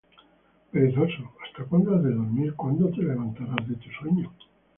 Perezoso, 0.71 1.31
¿hasta 1.45 1.63
cuándo 1.65 1.93
has 1.93 2.03
de 2.03 2.09
dormir? 2.09 2.55
¿Cuándo 2.55 2.89
te 2.89 3.03
levantarás 3.03 3.69
de 3.69 3.75
tu 3.75 3.91
sueño? 3.91 4.33